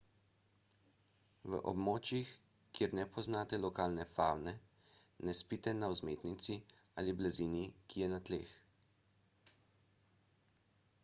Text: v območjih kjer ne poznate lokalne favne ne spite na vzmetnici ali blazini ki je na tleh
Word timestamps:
v 1.55 1.57
območjih 1.71 2.31
kjer 2.79 2.95
ne 2.99 3.05
poznate 3.17 3.59
lokalne 3.65 4.07
favne 4.13 4.55
ne 5.29 5.37
spite 5.41 5.75
na 5.83 5.91
vzmetnici 5.93 6.57
ali 7.03 7.15
blazini 7.21 7.63
ki 7.93 8.05
je 8.05 8.09
na 8.17 8.23
tleh 8.31 8.51